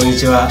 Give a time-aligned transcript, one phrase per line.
[0.00, 0.48] こんにちは。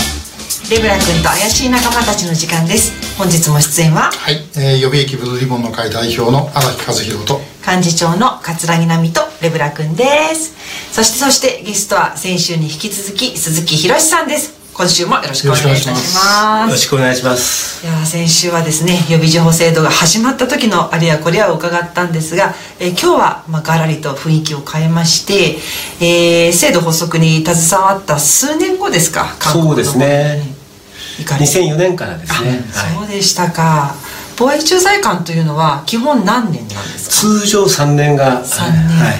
[0.69, 3.17] レブラ君と怪しい仲間たちの時間です。
[3.17, 4.11] 本日も出演は？
[4.11, 10.53] はい、えー、予備役ブルーリボンの会代表の荒木和弘と幹事長の桂木奈美とレブラ君です。
[10.93, 16.67] そしてそしてゲストは先週に引き続き鈴木博さんです今週もよろしくお願いいたします。
[16.67, 17.85] よろしくお願いします。
[17.85, 25.57] いや先週はですね予備情報制度が始まった時のあれやこれやを伺ったんですが、えー、今日はまあガラリと雰囲気を変えまして、
[25.99, 29.25] えー、制度発足に携わった数年後ですか？
[29.51, 30.43] そうですね。
[31.19, 32.59] 2004年からですね、はい、
[32.99, 33.95] そうでしたか。
[34.37, 37.15] 防衛駐在官というのは基本何年なんですか？
[37.41, 39.15] 通常3年が3年、はい。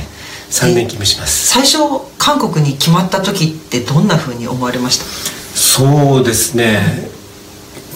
[0.51, 1.47] 3年勤務します。
[1.49, 1.79] 最初
[2.17, 5.38] 韓国に決まった時ってどんなふうに思われました？
[5.53, 7.09] そうですね、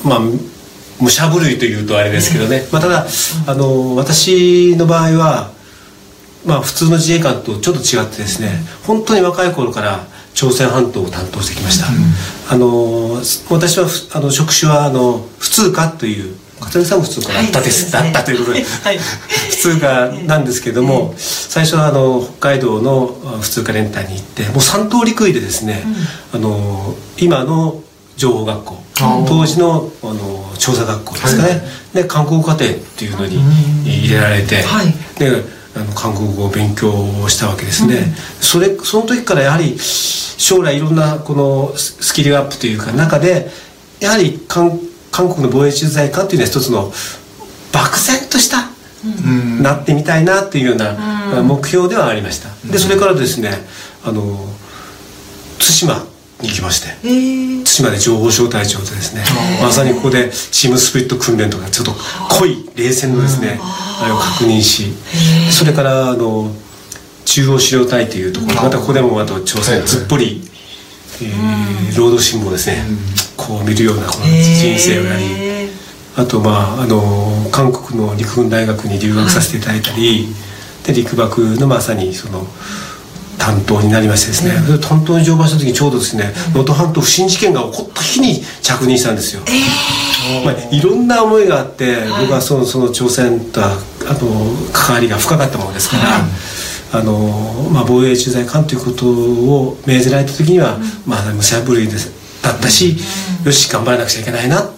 [0.05, 0.19] まあ
[1.01, 3.05] 武者震いというとあれですけどね、まあ、ただ
[3.47, 5.51] あの私の場合は
[6.45, 16.35] まあ普通の自衛官とちょっと違ってですね本当に若い頃から朝鮮半島を担当してきました、うん、あの私はあの職種はあの普通科という
[16.65, 23.07] 片見さんも普通科だったです、はい、だったということで、はい、普通科なんですけども、最初はあの北海道の
[23.41, 25.83] 普通科連隊に行ってもう三通り食いでですね、
[26.33, 27.81] うん、あの今の
[28.15, 28.83] 情報学校
[29.27, 31.61] 当時のあの調査学校ですかね、はい、
[31.93, 33.37] で韓国課程っていうのに
[33.83, 34.87] 入れられて、はい、
[35.19, 35.43] で
[35.75, 36.91] あの韓国語を勉強
[37.27, 43.49] したわけですね、うん、それその時からやはり将来いろんなこのスキルアップというか中で
[43.99, 44.79] やはり韓
[45.13, 46.91] 韓国の防衛駐在官っていうのは一つの
[47.71, 48.69] 漠然とした、
[49.05, 53.51] うん、なってみたいなっていうような目標ではありました、うん、でそれからですね
[54.03, 54.35] あの
[55.59, 56.03] 対馬
[56.41, 56.87] に行きまして、
[57.63, 59.23] 対馬で情報小隊長でですね
[59.61, 61.93] まさにここでチームスプリット訓練とかちょっと
[62.37, 64.05] 濃い冷戦のですねあ。
[64.05, 64.93] れを確認し
[65.51, 66.51] それからあの
[67.25, 70.41] 中央資料隊というところまたここでもあと朝鮮ずっぽり、
[71.21, 72.83] えー、労働新聞をですね、
[73.45, 75.69] こう見るようなこの人生をやり
[76.15, 80.27] あとまああの韓国の陸軍大学に留学させていただいたり、
[80.85, 82.45] で陸幕のまさにその
[83.39, 96.21] 担当になりましてですね、うん、担当に乗馬した時にちょうどですね能登、半島不審事件が起こった日に着任したんですよ、えー、まあ、いろんな思いがあって、はい、僕はそのその朝鮮とあの関わりが深かったものですから、はい。
[96.95, 102.97] あのまあ、防衛駐在官ということを命ぜられた時には、うん、まあ、むしゃぶりですだったし、
[103.45, 104.69] よし頑張らなくちゃいけないな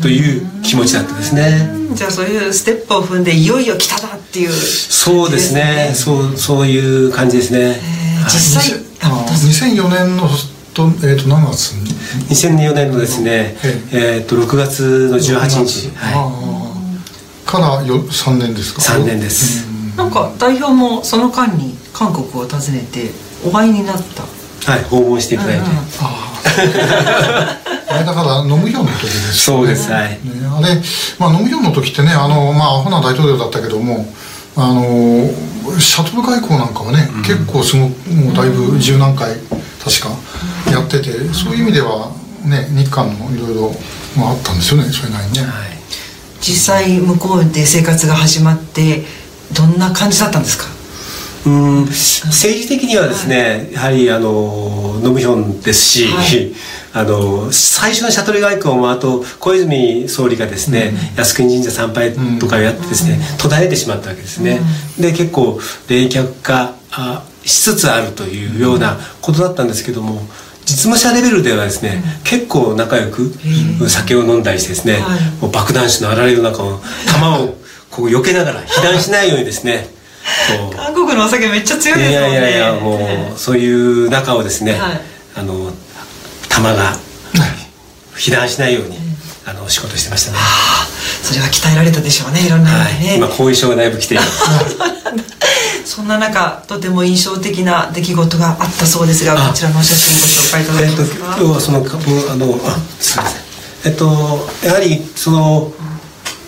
[0.00, 1.68] という気持ちだったですね。
[1.94, 5.92] じゃあそういうステップを踏んでいよいよ来ただっていう、ね、そうですね。
[5.94, 7.80] そうそういう感じですね。
[8.24, 10.28] 実際、あ2004年の
[10.74, 11.72] とえっ、ー、と何月？
[11.72, 11.90] に
[12.28, 13.56] ？2004年のですね、
[13.92, 16.92] えっ、ー、と6月の18日、は
[17.44, 23.10] い、からよ3年ですか？3年です、なんか代表もその間に韓国を訪ねて
[23.44, 24.22] お会いになった。
[24.70, 26.29] はい訪問していただいて、うんうん、ああ
[28.00, 29.90] れだからノムヒョンの時です、ね、そうです。
[29.90, 30.18] はい、ね、
[30.50, 30.80] あれ、
[31.18, 34.12] まあ、ノムヒョンの時ってねあのまあアホな大統領だったけども
[34.56, 35.30] あの
[35.78, 39.36] シャトル外交なんかはね、うん、結構すごもうだいぶ十何回
[39.84, 42.10] 確かやってて、うん、そういう意味では
[42.44, 43.72] ね日韓のいろいろ
[44.18, 45.50] あったんですよねそれなりにね、はい、
[46.40, 49.04] 実際向こうで生活が始まって
[49.52, 50.79] どんな感じだったんですか？
[51.46, 56.52] うん政治的にはですね、やはりあのノムヒョンですし、はい、
[56.92, 64.60] あの最初のシャトル外交もあと小泉総理がですね、うん、靖国神社参拝とかをやってですね、うん、途絶えてしまったわけですね、
[64.98, 65.58] うん、で結構
[65.88, 70.20] 冷却化あしつつあるというようなことだったんですけども
[70.66, 73.32] 実務者レベルではですね、結構仲良く
[73.88, 77.54] 酒を飲んだりしてですね、はい、もう爆弾酒のあられの中を弾を
[77.90, 79.88] こう避けながら被弾しないようにですね
[80.76, 82.30] 韓国のお酒めっちゃ強いですもんね。
[82.30, 85.00] いやいやいやもうそういう中をですね、はい、
[85.36, 85.72] あの
[86.48, 86.92] 弾が
[88.16, 88.96] 被弾しないように、
[89.46, 90.38] あの仕事してましたね。
[91.22, 94.44] それは鍛えられたでしょうねいろんなね、はい、今後遺症がだいぶ来ています
[95.84, 103.40] そんな中とても印象的な出来事があったそうですがこちらの写真ご紹介いただけますか、えっと、今日はそのあのあすみません。
[103.82, 105.72] えっとやはりその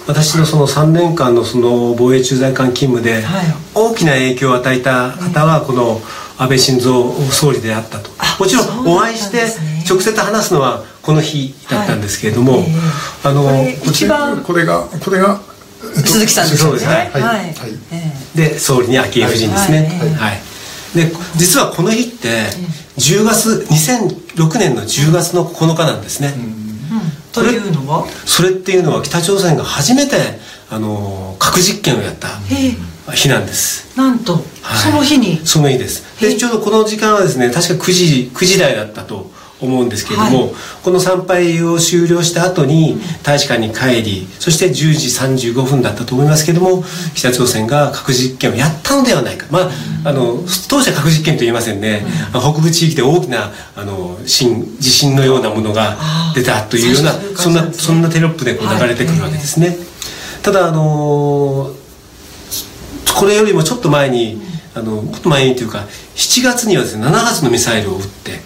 [0.06, 3.24] 私のその3年間のその防衛駐在官勤務で
[3.74, 6.00] 大きな影響を与えた方はこの
[6.38, 8.10] 安倍晋三総理であったと。
[8.38, 9.44] もちろんお会いして
[9.88, 12.64] 直接話すのはこの日だったんですけれども、
[13.22, 15.40] あの一番これがこれが
[16.04, 17.10] 鈴木さんですね。
[17.12, 19.88] はい、で総理に昭恵夫人ですね。
[20.16, 20.40] はい、
[20.96, 22.46] で実はこの日って
[22.96, 26.34] 10月2006年の10月の9日なんですね、
[27.32, 30.16] というのはそれっていうのは北朝鮮が初めて
[30.70, 32.28] あの核実験をやった
[33.12, 33.96] 日なんです。
[33.96, 34.44] なんと、はい、
[34.78, 35.38] その日に？
[35.44, 36.20] その日です。
[36.20, 39.31] でちょうどこの時間はですね確か9時9時台だったと
[39.66, 49.46] 思うんですけれども、はい、この参拝を終了した後に大使館に帰りそして10時35分だったと思いますけれども北朝鮮が核実験をやったのではないか。
[49.50, 49.70] まあ
[50.04, 50.38] あの
[50.68, 52.04] 当初は核実験と言いませんね、
[52.34, 55.96] うん、北部地域で大きなあの震地震のようなものが
[56.34, 59.68] 出たというようなそんなそんなテロップでこう流れてくるわけですね。
[59.68, 59.78] はい、
[60.42, 61.72] ただあの
[63.16, 64.42] これよりもちょっと前に
[64.74, 65.86] あのもっと前にというか
[66.16, 68.40] 7月にはですね7発のミサイルを撃って、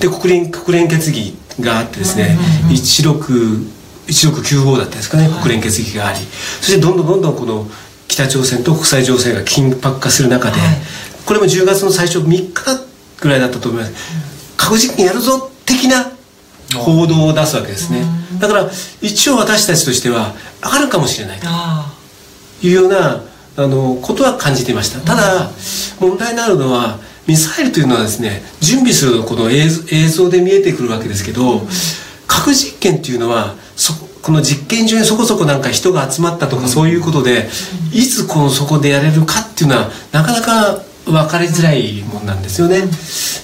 [0.00, 6.18] で国連国連決議があってですね、うん、1695だったですかね、国連決議があり。
[6.60, 7.66] そしてどんどんどんどんこの
[8.06, 10.68] 北朝鮮と国際情勢が緊迫化する中で、はい、
[11.26, 12.52] これも10月の最初3日
[13.20, 13.92] ぐらいだったと思います、
[14.56, 16.12] 核実験やるぞ的な
[16.76, 18.02] 報道を出すわけですね、
[18.40, 21.46] だから一応私たちとしてはあるかもしれないと。
[22.60, 23.22] いうような
[23.56, 25.00] あのことは感じていました。
[25.00, 25.50] ただ
[26.00, 26.98] 問題になるのは
[27.28, 29.68] ミサイルというのはですね準備するこの映
[30.08, 31.60] 像で見えてくるわけですけど
[32.26, 33.92] 核実験っていうのはそ
[34.22, 37.48] この実験場にそこそこなんか人が集まったとかそういうことで
[37.92, 42.82] いつこのそこでやれるかっていうのはなかなか分かりづらいもんなんですよね。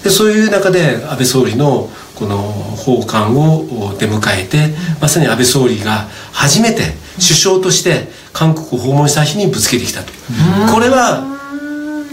[0.03, 6.83] でそういう中で安倍総理のこの訪韓を出迎えてまさに安倍総理が初めて
[7.15, 10.13] 首相として韓国を訪問した日にぶつけてきたと。
[10.73, 11.34] これは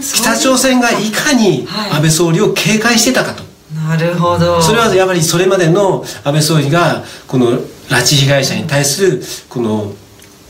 [0.02, 3.42] 北朝鮮がいかに安倍総理を警戒してたかと、
[3.88, 4.60] なるほど。
[4.60, 9.92] それはやっぱりそれまでの安倍総理がこの拉致被害者に対するこの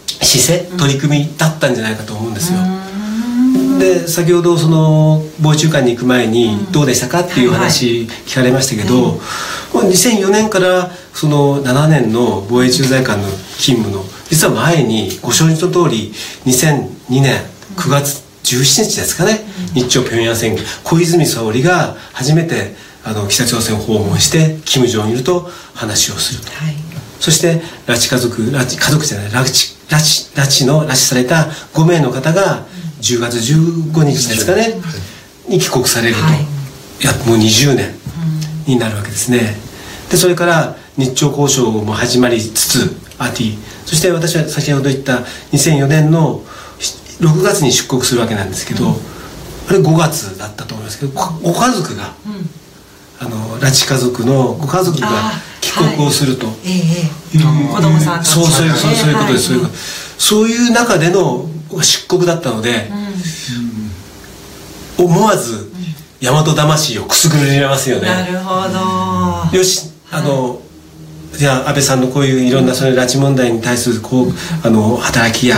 [0.06, 2.58] 姿勢取り組みだったんじゃないかと思うんですよ。
[3.78, 9.04] で先ほどその防衛中間に行く前にどうでしたかっていう話聞かれましたけど、はい
[9.78, 13.28] はい、2004年からその7年の防衛駐在官の
[13.58, 16.12] 勤務の実は前にご承知の通り
[16.44, 17.40] 2002年
[17.76, 19.40] 9月17日ですかね、
[19.74, 20.64] 日朝平壌宣言。
[20.84, 22.74] 小泉総理が初めて
[23.04, 26.74] あの北朝鮮を訪問して金正日と話をすると、はい、
[27.20, 32.66] そして拉致家族拉致家族じゃない拉致拉致拉致の拉致された5名の方が
[33.00, 34.74] 10月15日ですかね、
[35.48, 36.44] に帰国されると、はい、い
[37.04, 37.94] やもう20年
[38.66, 39.56] になるわけですね。
[40.10, 43.56] でそれから日朝交渉も始まりつつアティ
[43.86, 45.18] そして私は先ほど言った
[45.52, 46.42] 2004年の
[47.22, 55.08] 6月に出国するわけなんですけど、うん、あれ5月だったと思いますけどご家族が、うん、あの拉致家族のご家族が
[55.60, 56.56] 帰国をすると、はい。
[56.64, 59.70] えー、子供さんそうそうそうそういうことです、はい、
[60.18, 61.46] そういう中での
[61.80, 62.90] 出国だったので、
[64.98, 65.72] うん、思わず
[66.20, 68.08] 大和魂をくすぐりますよね。
[68.08, 69.56] なるほど。
[69.56, 70.60] よしあの、
[71.36, 74.28] じゃあ安倍さんのこういういろんなその拉致問題に対するこう
[74.62, 75.56] あの働きや、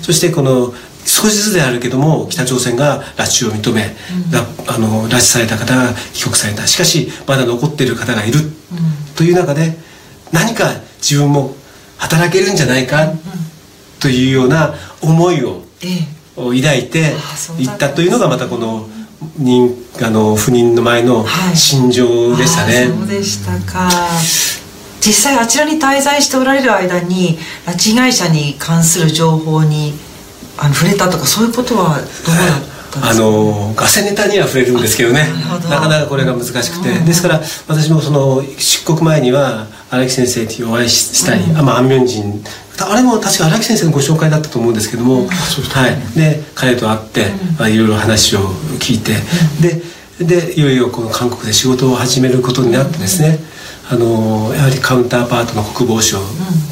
[0.00, 0.72] そしてこの
[1.08, 6.66] 少しずつであるけども北朝鮮が拉致を認め、うん、あの拉致された方が帰国された。
[6.66, 8.50] しかしまだ残っている方がいる、うん、
[9.16, 9.78] という中で
[10.32, 11.54] 何か自分も
[11.96, 13.12] 働けるんじゃないか、
[13.98, 15.62] というような思いを
[16.36, 17.14] 抱いて
[17.58, 18.86] いったというのがまたこの
[19.40, 19.74] 妊
[20.06, 22.74] あの不妊の前の心情でしたね。
[22.76, 23.90] はい、そうでしたか。
[25.00, 29.94] 実際あちらに滞在しておられる間に拉致被害者に関する情報に
[30.58, 35.26] あの触れたとかそういうことはどうだったあのガセネタには触れるんですけどね。
[35.68, 42.42] なかなかこれが難しくて、ですから私もその出国前には荒木先生とお会いしたり、うん、あまあ安明人
[42.80, 47.26] あれも確か荒木先生のご紹介だったと思うんですけども、うん、はい、で彼と会って、
[47.58, 48.40] まあ、いろいろ話を
[48.78, 49.12] 聞いて、
[49.60, 49.82] で
[50.24, 53.38] でいよいよこの韓国で仕事を始めることになってですね、
[53.90, 56.18] あのやはりカウンターパートの国防省、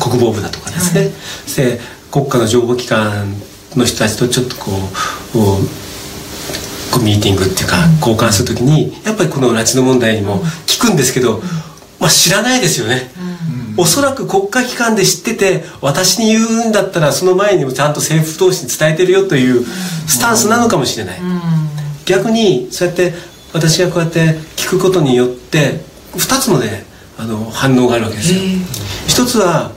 [0.00, 1.10] 国防部だとかですね、
[1.56, 3.34] で国家の情報機関
[3.74, 4.70] の人たちとちょっとこ
[5.34, 5.38] う
[6.92, 11.42] こうミーティングっていうか交換するときにやっぱりこの拉致の問題にも聞くんですけど、
[12.00, 13.10] まあ、知らないですよね、
[13.76, 21.40] うん、おそらく国家機関で知ってて私に言うんだったらその前にもちゃんと政府同士に伝えてるよというスタンスなのかもしれない、うん、
[22.06, 23.12] 逆にそうやって
[23.52, 25.80] 私がこうやって聞くことによって
[26.12, 26.84] 2つのね
[27.18, 28.40] あの反応があるわけですよ。
[29.08, 29.72] 一つは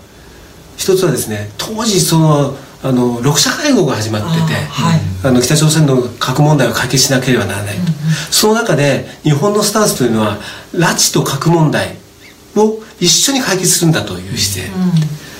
[0.75, 7.93] 一つはですね当時そのあの6者会合が始まっててあ、はい、あの北朝鮮の核問題を解決しなければならないと、うんうん、
[8.31, 10.37] その中で日本のスタンスというのは
[10.73, 11.97] 拉致と核問題
[12.55, 14.91] を一緒に解決するんだという姿勢、うん、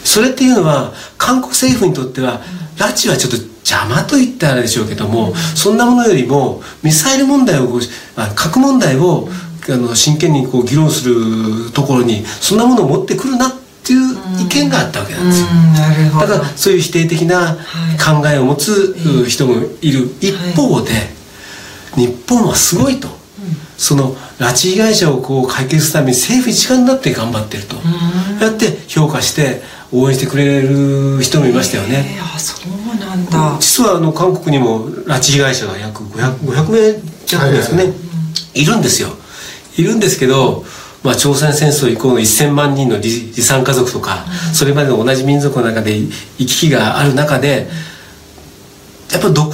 [0.03, 2.41] それっていうのは韓国政府にとっては
[2.77, 7.79] 拉致はちょっと邪魔と言ったらあれでしょうけども、うん、そんなものよりもミサイル問題を
[8.35, 9.29] 核問題を
[9.69, 13.51] あの真剣にこう議論するところにそんなものを持ってくるな
[13.89, 15.47] っていう意見があったわけなんですよ、
[16.19, 17.57] だからそういう否定的な
[17.97, 18.95] 考えを持つ
[19.27, 20.09] 人もいる。
[20.21, 20.91] 一方で、
[21.95, 23.07] 日本はすごいと、
[23.77, 27.77] その拉致被害者をこう解決するために政府一丸になって頑張ってると。
[28.39, 32.15] やって評価して応援してくれる人もいましたよね。
[32.17, 33.57] えー、あそうなんだ。
[33.59, 37.93] 実はあの韓国にも拉致被害者が約 500, 500名弱ですかね、
[38.53, 39.09] いるんですよ。
[39.77, 40.63] いるんですけど、
[41.03, 43.07] まあ、朝鮮戦争以降の1000万人の離
[43.41, 47.67] 散家族とか、それまでの同じ民族の中で行き来がある中で
[49.11, 49.53] やっぱ独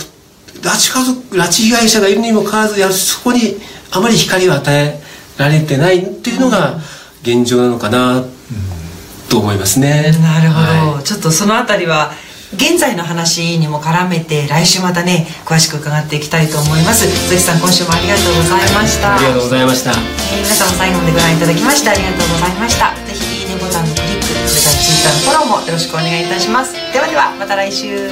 [0.62, 3.58] 拉致家族拉致被害者がいるにもかかわらずやそこに
[3.92, 5.00] あまり光を与え
[5.38, 6.80] られてないっていうのが
[7.22, 8.26] 現状なのかな
[9.30, 10.12] と思いますね。
[10.22, 11.04] なるほど、はい。
[11.04, 12.12] ちょっとそのあたりは
[12.56, 17.06] 現在の話にも絡めて来週またね詳しく伺っていきたいと思います。
[17.08, 19.98] 鈴木さん今週もありがとうございました、はい、ありがとうございました、えー、
[20.42, 22.96] 皆さん最後までご覧いただきましてありがとうございました。
[23.06, 26.74] ぜひいいねボタンのクリックそれから Twitter のフォローもよろしくお願いいたします。
[26.94, 28.10] ではではまた来週。